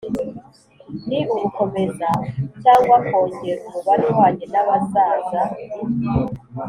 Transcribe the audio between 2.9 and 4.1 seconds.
kongera umubare